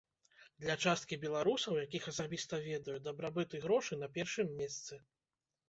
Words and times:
Для 0.61 0.75
часткі 0.85 1.19
беларусаў, 1.25 1.75
якіх 1.85 2.09
асабіста 2.13 2.61
ведаю, 2.69 2.97
дабрабыт 3.11 3.49
і 3.61 3.63
грошы 3.69 4.01
на 4.03 4.13
першым 4.19 4.53
месцы. 4.61 5.03